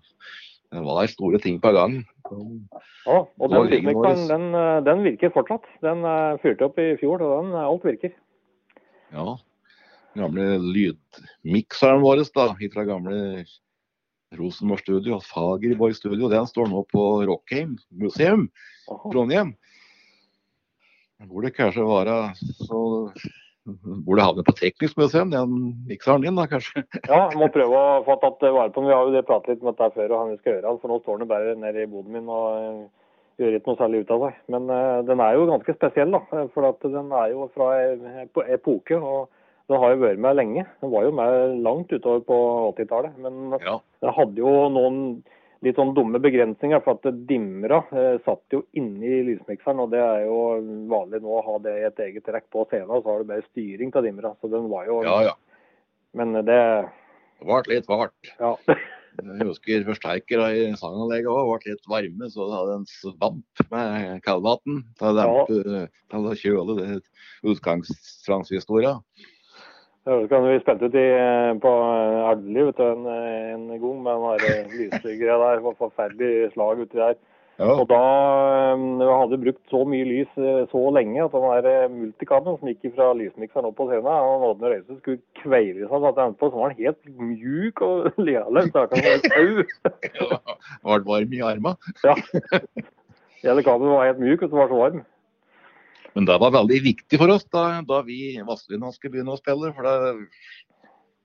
det 0.74 0.86
var 0.88 1.12
store 1.12 1.42
ting 1.44 1.60
på 1.64 1.74
gang. 1.76 2.00
ja, 3.06 3.20
og 3.24 3.54
den 3.54 3.94
vår. 3.94 4.10
den, 4.34 4.48
den 4.88 5.04
virker 5.06 5.36
fortsatt. 5.36 5.68
Den 5.86 6.04
eh, 6.04 6.40
fyrte 6.44 6.68
opp 6.68 6.82
i 6.82 6.96
fjor, 7.00 7.22
og 7.22 7.46
den, 7.46 7.54
eh, 7.56 7.70
alt 7.70 7.88
virker. 7.88 8.18
Ja. 9.14 9.38
Gamle 10.18 10.58
lydmikseren 10.66 12.02
vår 12.02 12.26
da, 12.34 12.50
fra 12.74 12.84
gamle 12.90 13.46
Rosenborg 14.36 14.84
Studio, 14.84 15.22
Fagerborg 15.24 15.96
Studio, 15.96 16.28
den 16.32 16.48
står 16.50 16.68
nå 16.72 16.84
på 16.92 17.08
Rockheim 17.30 17.78
museum. 17.96 18.50
Trondheim. 18.88 19.56
Burde 21.28 21.52
kanskje 21.56 21.86
være 21.88 22.18
så 22.38 22.82
Burde 24.08 24.24
havne 24.24 24.46
på 24.48 24.54
Teknisk 24.56 24.96
museum, 25.00 25.32
den 25.34 25.56
mikseren 25.90 26.24
din 26.24 26.38
da, 26.40 26.46
kanskje. 26.48 26.86
Ja, 27.10 27.26
jeg 27.34 27.40
må 27.40 27.50
prøve 27.52 27.76
å 27.76 28.04
få 28.06 28.16
tatt 28.22 28.46
vare 28.46 28.72
på 28.72 28.80
den. 28.80 28.88
Vi 28.88 28.96
har 28.96 29.10
jo 29.10 29.16
det 29.16 29.26
pratet 29.28 29.52
litt 29.52 29.66
om 29.66 29.74
dette 29.74 29.90
før, 29.96 30.14
og 30.14 30.22
han 30.22 30.38
skal 30.40 30.54
gjøre, 30.54 30.76
for 30.80 30.94
nå 30.94 31.00
står 31.02 31.20
den 31.20 31.32
bare 31.32 31.56
nede 31.60 31.84
i 31.84 31.90
boden 31.92 32.16
min 32.16 32.32
og 32.32 32.46
eh, 32.62 33.10
gjør 33.44 33.58
ikke 33.58 33.72
noe 33.74 33.82
særlig 33.82 34.00
ut 34.06 34.14
av 34.16 34.24
seg. 34.24 34.38
Men 34.56 34.72
uh, 34.72 35.02
den 35.10 35.24
er 35.26 35.36
jo 35.36 35.50
ganske 35.52 35.76
spesiell, 35.76 36.16
da. 36.16 36.22
eh, 36.38 36.48
For 36.54 36.70
at 36.70 36.88
den 36.96 37.12
er 37.12 37.34
jo 37.34 37.50
fra 37.58 37.74
epoke, 38.56 39.02
og 39.02 39.37
den 39.68 39.82
har 39.82 39.94
jo 39.94 40.04
vært 40.04 40.22
med 40.24 40.38
lenge. 40.40 40.66
Den 40.82 40.92
var 40.94 41.04
jo 41.04 41.12
med 41.12 41.58
langt 41.66 41.92
utover 41.92 42.22
på 42.28 42.38
80-tallet. 42.76 43.18
Men 43.20 43.60
Ja. 43.60 43.80
den 44.02 44.14
hadde 44.16 44.36
jo 44.40 44.70
noen 44.72 45.24
litt 45.66 45.76
sånn 45.76 45.96
dumme 45.96 46.20
begrensninger, 46.22 46.80
for 46.86 47.00
at 47.00 47.08
dimra 47.28 47.80
eh, 47.92 48.20
satt 48.24 48.44
jo 48.54 48.62
inni 48.78 49.24
lysmikseren, 49.26 49.80
og 49.82 49.90
det 49.92 50.00
er 50.00 50.26
jo 50.28 50.38
vanlig 50.88 51.22
nå 51.24 51.34
å 51.34 51.44
ha 51.44 51.58
det 51.60 51.74
i 51.80 51.86
et 51.88 52.00
eget 52.06 52.24
trekk 52.28 52.46
på 52.54 52.66
scenen, 52.70 52.92
og 52.94 53.02
så 53.04 53.10
har 53.10 53.24
du 53.24 53.32
bare 53.32 53.48
styring 53.50 53.92
til 53.92 54.06
dimra. 54.06 54.36
Så 54.40 54.52
den 54.52 54.70
var 54.70 54.86
jo 54.86 55.02
ja, 55.04 55.18
ja. 55.32 55.34
Men 56.14 56.34
det 56.34 56.46
Det 56.46 57.46
ble 57.46 57.74
litt 57.74 57.90
varmt. 57.90 58.32
Ja. 58.40 58.56
Jeg 59.18 59.48
husker 59.50 59.82
forsterkere 59.88 60.48
i 60.54 60.66
sanganlegget 60.78 61.26
òg 61.26 61.48
ble 61.50 61.74
litt 61.74 61.88
varme, 61.90 62.30
så 62.30 62.46
det 62.46 62.58
hadde 62.60 62.76
en 62.78 62.86
svamp 62.86 63.64
med 63.72 64.22
kaldvann 64.22 64.84
til 65.02 65.18
å 65.24 65.42
kjøle 65.50 65.88
til 66.14 66.28
å 66.30 66.36
kjøle 66.38 66.78
det. 70.08 70.14
Jeg 70.14 70.24
husker 70.24 70.46
vi 70.48 70.60
spilte 70.64 70.88
ut 70.90 71.00
i, 71.00 71.08
på 71.64 71.72
Elveli 72.32 72.68
en, 72.88 73.08
en 73.14 73.66
gang 73.82 73.98
med 74.06 74.46
den 74.46 74.70
lysgreia 74.80 75.40
der. 75.42 75.58
Det 75.58 75.66
var 75.66 75.82
forferdelig 75.82 76.52
slag 76.54 76.86
uti 76.86 76.98
der. 76.98 77.18
Ja. 77.58 77.72
Og 77.74 77.88
da 77.90 78.00
jeg 79.02 79.14
hadde 79.18 79.40
brukt 79.42 79.72
så 79.72 79.80
mye 79.90 80.06
lys 80.06 80.36
eh, 80.38 80.68
så 80.70 80.82
lenge 80.94 81.24
at 81.24 81.34
den 81.34 81.66
der 81.66 81.66
eh, 81.72 82.44
som 82.46 82.70
gikk 82.70 82.92
fra 82.94 83.08
lysmikseren 83.18 83.66
opp 83.66 83.80
på 83.80 83.88
scenen, 83.90 84.06
han 84.06 84.46
Oddne 84.46 84.70
Røise 84.76 85.00
skulle 85.00 85.24
kveile 85.42 85.88
seg. 85.88 85.90
Så 85.90 86.12
at 86.12 86.38
på, 86.38 86.52
så 86.52 86.62
var 86.62 86.76
den 86.76 86.84
helt 86.86 87.02
mjuk 87.18 87.82
og 87.82 88.12
lealøs. 88.28 88.70
Ble 90.86 91.02
varm 91.10 91.34
i 91.34 91.42
armene. 91.42 91.74
Ja. 92.06 92.14
Hele 93.42 93.66
kabelen 93.66 93.96
var 93.96 94.06
helt 94.06 94.22
mjuk, 94.22 94.46
og 94.46 94.50
så 94.54 94.62
var 94.62 94.70
så 94.70 94.82
varm. 94.84 95.02
Men 96.16 96.28
det 96.30 96.38
var 96.42 96.56
veldig 96.56 96.80
viktig 96.86 97.20
for 97.20 97.34
oss 97.34 97.46
da, 97.54 97.82
da 97.86 98.02
vi 98.06 98.20
i 98.36 98.46
Vazelina 98.46 98.92
skulle 98.94 99.18
begynne 99.18 99.36
å 99.36 99.40
spille. 99.40 99.74
for 99.76 99.88
det, 99.88 100.28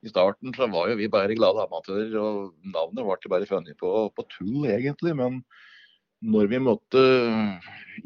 I 0.03 0.11
starten 0.11 0.53
så 0.55 0.67
var 0.71 0.91
jo 0.91 0.99
vi 0.99 1.11
bare 1.11 1.37
glade 1.37 1.63
amatører, 1.63 2.15
og 2.19 2.53
navnet 2.75 3.05
ble 3.07 3.31
bare 3.35 3.49
funnet 3.49 3.79
på, 3.79 4.09
på 4.13 4.27
tull, 4.37 4.67
egentlig. 4.69 5.15
Men 5.17 5.41
når 6.23 6.51
vi 6.51 6.63
måtte 6.63 7.03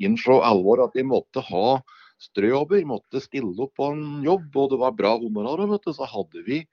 innse 0.02 0.42
alvor 0.46 0.86
at 0.86 0.96
vi 0.98 1.06
måtte 1.06 1.44
ha 1.50 1.80
strøjobber, 2.22 2.86
måtte 2.90 3.22
stille 3.22 3.54
opp 3.62 3.76
på 3.78 3.92
en 3.94 4.24
jobb, 4.26 4.50
og 4.58 4.72
det 4.72 4.80
var 4.82 4.96
bra 4.98 5.16
honorar, 5.22 5.78
så 5.86 6.08
hadde 6.10 6.44
vi 6.48 6.64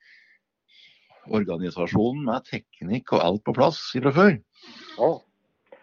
organisasjonen 1.33 2.25
med 2.27 2.45
teknikk 2.49 3.13
og 3.17 3.25
alt 3.25 3.45
på 3.45 3.55
plass 3.57 3.81
fra 3.95 4.13
før. 4.15 4.35
Ja. 4.99 5.11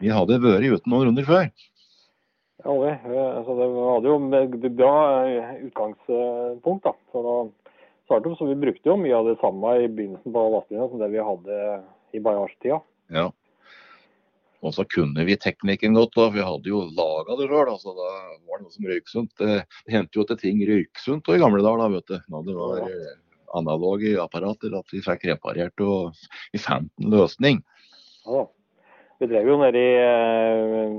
Vi 0.01 0.09
hadde 0.09 0.41
vært 0.41 0.65
uten 0.65 0.93
noen 0.93 1.09
runder 1.09 1.27
før. 1.27 1.49
Ja, 2.63 2.73
det, 2.77 2.91
altså, 3.09 3.55
det 3.57 3.67
hadde 3.73 4.11
jo 4.11 4.17
et 4.37 4.77
bra 4.77 4.93
eh, 5.25 5.53
utgangspunkt. 5.67 6.83
da. 6.85 6.93
Så 7.11 7.23
da 7.25 7.35
startet, 8.05 8.37
så 8.37 8.45
Vi 8.45 8.55
brukte 8.55 8.89
jo 8.89 8.97
mye 9.01 9.17
av 9.17 9.29
det 9.29 9.39
samme 9.41 9.75
i 9.81 9.87
begynnelsen 9.87 10.33
på 10.35 10.47
lastebilen 10.55 10.89
som 10.91 11.01
det 11.01 11.11
vi 11.13 11.29
hadde 11.29 11.61
i 12.13 12.21
Bajards-tida. 12.21 12.81
Ja. 13.09 13.31
Og 14.61 14.75
så 14.75 14.85
kunne 14.85 15.25
vi 15.25 15.39
teknikken 15.41 15.97
godt, 15.97 16.13
da. 16.13 16.29
Vi 16.29 16.45
hadde 16.45 16.69
jo 16.69 16.83
laga 16.93 17.39
det 17.39 17.49
sjøl. 17.49 17.71
Altså, 17.71 17.95
da 17.97 18.09
var 18.45 18.59
det 18.59 18.67
noe 18.67 18.75
som 18.75 18.89
røyk 18.91 19.09
sunt. 19.09 19.33
Det, 19.41 19.57
det 19.87 19.95
hendte 19.95 20.19
jo 20.19 20.27
at 20.27 20.37
ting 20.43 20.61
røyk 20.67 21.01
sunt 21.01 21.33
i 21.33 21.41
gamle 21.41 21.63
dager, 21.65 21.81
da, 21.81 21.89
vet 21.95 22.13
du. 22.13 22.17
Når 22.35 22.45
det 22.45 22.57
var 22.59 22.81
ja. 22.85 23.13
analoge 23.57 24.15
apparater, 24.21 24.77
at 24.77 24.93
vi 24.93 25.01
fikk 25.01 25.25
reparert 25.31 25.81
og 25.81 26.27
vi 26.53 26.61
fant 26.61 26.91
en 27.01 27.15
løsning. 27.15 27.63
Ja, 28.27 28.43
da. 28.43 28.49
Vi 29.21 29.27
drev 29.29 29.51
jo 29.51 29.55
nede 29.61 29.77
i 29.77 29.89
eh, 30.01 30.61
eh, 30.81 30.93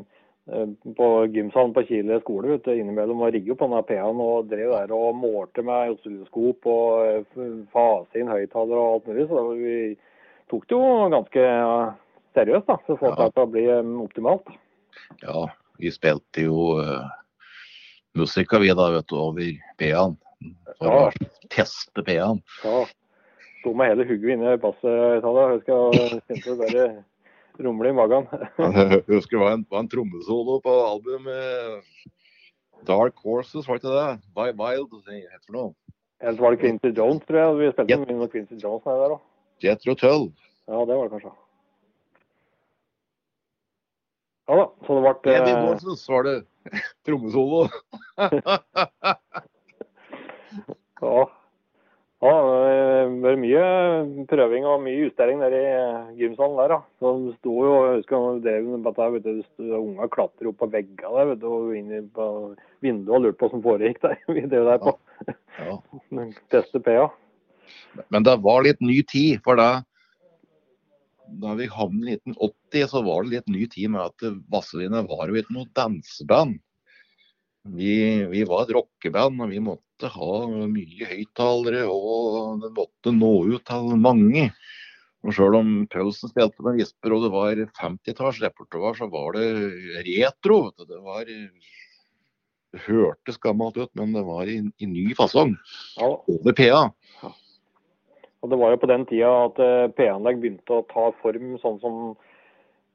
på 0.96 1.08
gymsalen 1.30 1.70
på 1.74 1.84
Kile 1.86 2.18
skole 2.20 2.48
vet 2.50 2.64
du, 2.66 2.72
innimellom 2.74 3.20
og 3.22 3.30
rigge 3.34 3.52
opp 3.54 3.60
denne 3.62 3.82
PA-en 3.86 4.22
og 4.24 4.48
drev 4.50 4.72
der 4.74 4.94
og 4.96 5.14
målte 5.14 5.62
med 5.62 5.92
oscilloskop 5.94 6.66
og 6.66 7.06
eh, 7.06 7.52
fase 7.70 8.18
inn 8.18 8.30
høyttalere 8.32 8.80
og 8.80 8.96
alt 8.96 9.06
mulig. 9.12 9.28
Så 9.30 9.38
da 9.38 9.44
vi 9.54 9.76
tok 10.50 10.66
det 10.66 10.74
jo 10.74 10.88
ganske 11.14 11.44
seriøst 12.34 12.66
da, 12.72 12.76
for 12.88 12.96
å 12.96 12.98
få 12.98 13.12
Ja. 13.12 13.18
det 13.22 13.34
til 13.36 13.44
å 13.44 13.52
bli 13.54 13.64
eh, 13.70 13.92
optimalt. 14.02 14.50
Ja, 15.22 15.44
vi 15.78 15.90
spilte 15.94 16.42
jo 16.48 16.74
uh, 16.82 17.06
musikka 18.18 18.58
vi 18.60 18.74
da, 18.74 18.90
vet 18.98 19.08
du, 19.08 19.16
over 19.16 19.54
PA-en. 19.78 20.18
For 20.80 20.90
Ja. 20.90 21.06
å 21.06 21.48
teste 21.54 22.02
PA-en. 22.02 22.42
Ja, 22.66 22.82
sto 23.62 23.72
med 23.78 23.92
hele 23.94 24.08
hugget 24.10 24.34
inne 24.34 24.56
i 24.56 24.60
basshøyttaleren. 24.60 25.54
Jeg 25.54 25.62
husker 25.62 25.96
jeg 26.02 26.22
kjente 26.26 26.50
det 26.50 26.58
bare 26.66 26.86
rumle 27.60 27.90
i 27.92 27.96
magen. 27.96 28.26
Jeg 28.58 29.02
husker 29.08 29.36
det 29.36 29.42
var 29.42 29.56
en, 29.58 29.66
var 29.70 29.84
en 29.84 29.90
trommesolo 29.92 30.58
på 30.64 30.72
albumet 30.86 31.84
Dark 32.88 33.18
Horses, 33.22 33.66
var 33.68 33.78
det 33.78 33.82
ikke 33.84 33.96
det? 33.96 34.32
By 34.34 34.48
Wild, 34.58 34.94
heter 35.06 35.46
det 35.46 35.54
noe? 35.54 35.74
Eller 36.22 36.38
var 36.42 36.54
det 36.54 36.62
Quincy 36.62 36.92
Jones, 36.96 37.22
tror 37.26 37.38
jeg. 37.38 37.58
Vi 37.58 37.70
spilte 37.74 37.98
mye 38.04 38.18
med 38.20 38.32
Quincy 38.32 38.58
Jones 38.62 38.84
nede 38.86 38.98
der 39.02 39.14
òg. 39.16 39.22
Jetro 39.62 39.94
Tull. 39.98 40.28
Ja, 40.70 40.80
det 40.86 40.96
var 40.96 41.08
det 41.08 41.12
kanskje. 41.16 41.32
Ja 44.50 44.56
da, 44.58 44.64
så 44.86 44.96
det 44.96 45.02
ble 45.06 45.34
Eddie 45.36 45.54
eh, 45.54 45.62
Horses 45.66 46.02
var 46.10 46.26
det 46.28 46.36
trommesolo. 47.06 47.66
Ja. 51.02 51.22
Ja, 52.22 52.28
vært 53.22 53.40
mye 53.42 53.62
prøving 54.30 54.66
og 54.68 54.82
mye 54.84 55.04
justering 55.04 55.40
nede 55.42 55.58
i 55.58 55.68
eh, 55.70 56.10
gymsalen 56.20 56.58
der. 56.60 56.74
da. 56.74 56.78
Så 57.00 57.12
det 57.24 57.34
sto 57.38 57.54
jo, 57.66 57.72
jeg 57.86 58.00
husker 58.00 58.24
vi 58.26 58.44
drev 58.46 58.68
med 58.70 58.86
dette, 58.86 59.08
vet 59.14 59.28
du, 59.28 59.72
unga 59.78 60.08
klatret 60.12 60.50
opp 60.50 60.60
på 60.62 60.70
veggene 60.72 61.14
der, 61.16 61.30
vet 61.32 61.42
du, 61.42 61.48
og 61.52 61.76
inn 61.78 62.10
på 62.16 62.28
vinduet 62.84 63.14
og 63.16 63.24
lurte 63.26 63.40
på 63.40 63.48
hva 63.48 63.54
som 63.54 63.64
foregikk 63.64 64.02
der. 64.04 64.18
Vi 64.36 64.44
drev 64.46 64.68
der 64.70 64.82
på 64.82 64.96
Ja. 65.60 65.78
teste 66.54 66.82
PA. 66.82 67.08
Men 68.12 68.26
det 68.26 68.36
var 68.42 68.64
litt 68.66 68.80
ny 68.84 69.00
tid, 69.08 69.40
for 69.44 69.60
da 69.60 69.70
da 71.40 71.54
vi 71.56 71.64
havnet 71.70 72.08
i 72.10 72.16
1980, 72.34 72.88
så 72.90 73.00
var 73.06 73.22
det 73.22 73.30
litt 73.32 73.46
ny 73.48 73.62
tid 73.70 73.92
med 73.94 74.02
at 74.04 74.40
Vazelina 74.52 75.00
var 75.08 75.30
jo 75.30 75.38
ikke 75.40 75.54
noe 75.56 75.70
danseband. 75.78 76.58
Vi, 77.62 77.94
vi 78.26 78.42
var 78.48 78.64
et 78.64 78.72
rockeband, 78.74 79.38
og 79.44 79.52
vi 79.52 79.60
måtte 79.62 80.10
ha 80.10 80.30
mye 80.66 81.08
høyttalere, 81.12 81.84
og 81.86 82.62
det 82.64 82.72
måtte 82.74 83.12
nå 83.14 83.32
ut 83.54 83.62
til 83.68 83.92
mange. 84.02 84.48
Og 85.22 85.36
Sjøl 85.36 85.54
om 85.54 85.68
Pølsen 85.86 86.32
spilte 86.32 86.64
med 86.66 86.80
visper 86.80 87.14
og 87.14 87.22
det 87.22 87.30
var 87.30 87.60
50-talls 87.78 88.40
repertoar, 88.42 88.96
så 88.98 89.06
var 89.12 89.38
det 89.38 89.46
retro. 90.08 90.64
Det 90.74 90.98
var 90.98 91.28
det 91.28 92.82
hørtes 92.88 93.38
gammelt 93.38 93.76
ut, 93.76 93.90
men 93.98 94.16
det 94.16 94.24
var 94.26 94.50
i, 94.50 94.58
i 94.82 94.88
ny 94.88 95.12
fasong. 95.14 95.54
Ja, 96.00 96.10
Over 96.34 96.56
PA. 96.58 96.82
Og 98.42 98.50
Det 98.50 98.58
var 98.58 98.72
jo 98.72 98.80
på 98.82 98.90
den 98.90 99.04
tida 99.06 99.30
at 99.44 99.58
eh, 99.62 99.90
P-anlegg 99.94 100.40
begynte 100.42 100.80
å 100.80 100.86
ta 100.90 101.10
form 101.22 101.52
sånn 101.62 101.78
som 101.78 101.98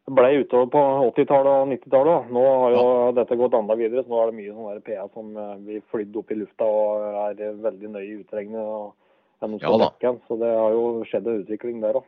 ble 0.07 0.29
utover 0.41 0.69
på 0.71 0.81
80-tallet 1.11 1.53
og 1.53 1.71
90-tallet. 1.73 2.29
Nå 2.35 2.43
har 2.47 2.75
jo 2.75 2.83
dette 3.17 3.37
gått 3.39 3.55
enda 3.57 3.75
videre, 3.79 4.03
så 4.05 4.13
nå 4.13 4.19
er 4.21 4.29
det 4.29 4.37
mye 4.37 4.53
sånn 4.55 4.85
PA 4.85 5.07
som 5.13 5.33
eh, 5.35 5.55
blir 5.65 5.87
flydd 5.91 6.19
opp 6.21 6.31
i 6.31 6.37
lufta 6.41 6.67
og 6.67 7.17
er 7.25 7.41
eh, 7.43 7.57
veldig 7.65 7.91
nøye 7.95 8.21
utregnet. 8.21 8.61
og 8.61 9.57
Ja 9.61 9.73
da. 9.77 9.89
Så 10.29 10.37
det 10.39 10.53
har 10.53 10.75
jo 10.75 10.85
skjedd 11.09 11.27
en 11.27 11.43
utvikling 11.43 11.81
der 11.83 11.99
òg. 11.99 12.07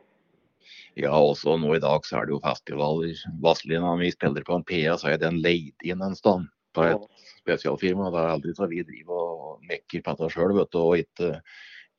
Ja, 0.98 1.12
også 1.16 1.56
nå 1.56 1.74
i 1.76 1.82
dag 1.82 2.04
så 2.04 2.20
er 2.20 2.28
det 2.28 2.34
jo 2.34 2.40
festivaler. 2.44 3.20
Vazelina, 3.42 3.94
vi 4.00 4.10
spiller 4.12 4.44
på 4.44 4.56
en 4.56 4.64
PA, 4.66 4.96
så 5.00 5.12
er 5.12 5.20
den 5.20 5.40
leid 5.44 5.86
inn 5.86 6.02
en 6.04 6.16
stand 6.16 6.50
på 6.76 6.86
et 6.86 7.06
spesialfirma. 7.40 8.10
Det 8.12 8.22
er 8.22 8.34
aldri 8.34 8.56
så 8.56 8.68
vi 8.70 8.84
driver 8.86 9.20
og 9.20 9.70
mekker 9.70 10.04
på 10.04 10.16
dette 10.16 10.32
sjøl, 10.34 10.56
vet 10.58 10.72
du. 10.72 10.80
Og 10.82 11.04
ikke, 11.04 11.30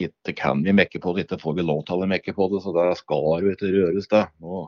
ikke 0.02 0.36
kan 0.38 0.62
vi 0.66 0.76
mekke 0.76 1.02
på 1.02 1.16
det, 1.16 1.26
ikke 1.26 1.42
får 1.42 1.58
vi 1.58 1.66
lov 1.66 1.82
til 1.88 2.04
å 2.06 2.10
mekke 2.10 2.36
på 2.38 2.52
det. 2.54 2.62
Så 2.66 2.76
det 2.78 2.88
skal 3.02 3.46
jo 3.46 3.56
ikke 3.56 3.74
røres, 3.74 4.12
det. 4.12 4.28
Nå, 4.44 4.68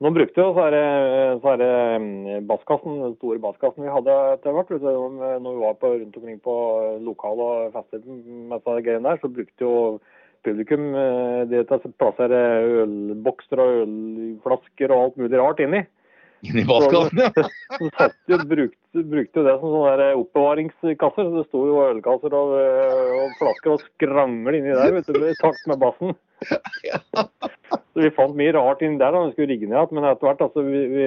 Nå 0.00 0.10
brukte 0.16 0.40
det 1.60 1.72
mm, 2.00 2.46
basskassen, 2.48 3.02
den 3.02 3.16
store 3.18 3.40
basskassen 3.42 3.84
vi 3.84 3.92
hadde 3.92 4.14
etter 4.32 4.54
hvert. 4.56 4.70
Når 4.80 5.42
vi 5.44 5.60
var 5.60 5.76
på, 5.76 5.90
rundt 5.92 6.16
omkring 6.16 6.38
på 6.40 6.54
lokal 7.04 7.42
og 7.44 7.74
fester 7.74 8.00
så 9.20 9.28
brukte 9.28 9.66
jo 9.66 9.74
publikum 10.46 10.94
eh, 10.96 11.42
det 11.50 11.66
til 11.68 11.84
å 11.84 11.92
plassere 12.00 12.40
ølbokser 12.84 13.60
og 13.60 13.82
ølflasker 13.82 14.94
og 14.94 15.02
alt 15.02 15.20
mulig 15.20 15.40
rart 15.40 15.60
inni. 15.66 15.82
Inni 16.46 16.64
vaskassen, 16.68 17.18
ja. 17.18 17.30
Så 17.78 17.88
satt 17.96 18.46
brukte, 18.48 19.02
brukte 19.12 19.40
jo 19.40 19.44
det 19.46 19.54
som 19.60 19.74
sånne 19.74 19.92
der 20.00 20.18
oppbevaringskasser. 20.18 21.28
så 21.28 21.36
Det 21.36 21.46
sto 21.48 21.62
jo 21.68 21.82
ølkasser 21.86 22.36
og, 22.36 22.54
øh, 22.58 23.12
og 23.20 23.36
flasker 23.40 23.74
og 23.74 23.84
skrangler 23.84 24.58
inni 24.58 24.74
der 24.76 24.94
vet 24.96 25.10
du, 25.10 25.20
i 25.26 25.36
takt 25.40 25.62
med 25.70 25.80
bassen. 25.82 26.16
Så 27.90 28.02
Vi 28.02 28.12
fant 28.16 28.36
mye 28.38 28.54
rart 28.56 28.82
inni 28.86 29.00
der 29.00 29.12
da 29.14 29.24
vi 29.26 29.32
skulle 29.34 29.50
rigge 29.52 29.68
ned 29.68 29.78
igjen. 29.78 29.94
Men 29.98 30.08
etter 30.10 30.30
hvert 30.30 30.44
altså, 30.48 30.66
vi, 30.66 30.82
vi 30.94 31.06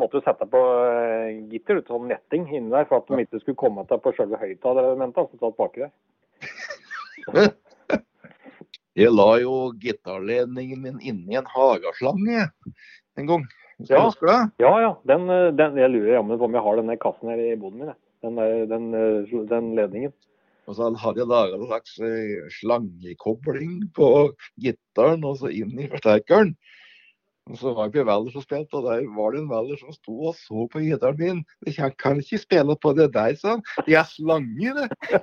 måtte 0.00 0.24
sette 0.24 0.48
på 0.50 0.60
øh, 0.60 1.26
gitter, 1.52 1.82
sånn 1.88 2.08
netting 2.10 2.48
inni 2.48 2.72
der, 2.72 2.88
for 2.90 3.02
at 3.02 3.10
de 3.10 3.24
ikke 3.24 3.42
skulle 3.44 3.60
komme 3.60 3.86
til 3.88 4.00
på 4.02 4.14
selve 4.18 4.40
høyttalerelementet 4.40 5.32
som 5.32 5.44
satt 5.44 5.58
baki 5.60 5.86
der. 5.86 5.92
Jeg 8.98 9.14
la 9.14 9.28
jo 9.38 9.70
gitarledningen 9.80 10.80
min 10.82 10.96
inni 11.06 11.36
en 11.38 11.46
hageslange 11.48 12.48
en 13.16 13.28
gang. 13.28 13.44
Ja. 13.88 14.10
Ja 14.60 14.72
ja, 14.82 14.92
den, 15.08 15.30
øh, 15.30 15.52
den, 15.56 15.78
jeg 15.78 15.90
lurer 15.90 16.12
jammen 16.18 16.38
på 16.38 16.44
om 16.44 16.54
jeg 16.54 16.62
har 16.66 16.80
denne 16.80 16.96
kassen 17.00 17.30
her 17.32 17.52
i 17.52 17.56
boden 17.56 17.78
min. 17.78 17.94
Den, 18.20 18.36
den, 18.68 18.94
øh, 18.94 19.48
den 19.48 19.74
ledningen. 19.78 20.12
Og 20.68 20.76
så 20.76 20.90
hadde 21.02 21.18
jeg 21.18 21.26
laga 21.26 21.56
en 21.56 21.66
slags 21.66 21.96
eh, 21.98 22.50
slangekobling 22.60 23.88
på 23.96 24.08
gitaren 24.60 25.24
og 25.26 25.40
så 25.40 25.50
inn 25.50 25.72
i 25.80 25.88
forsterkeren. 25.90 26.52
Og 27.50 27.56
så 27.58 27.72
var 27.74 27.88
det 27.90 28.04
på 28.06 28.18
som 28.30 28.44
spilte, 28.44 28.78
og 28.78 28.84
der 28.86 29.08
var 29.16 29.32
det 29.32 29.40
en 29.40 29.48
Valdres 29.50 29.80
som 29.82 29.94
sto 29.96 30.14
og 30.30 30.36
så 30.38 30.68
på 30.70 30.82
gitaren 30.84 31.18
min. 31.18 31.40
Jeg 31.66 31.96
kan 31.98 32.20
ikke 32.22 32.38
spille 32.38 32.76
på 32.82 32.92
det 32.94 33.08
der, 33.14 33.34
sa 33.34 33.56
han. 33.56 33.64
Det 33.86 33.96
er 33.98 34.06
slanger, 34.06 34.78
det. 34.78 35.22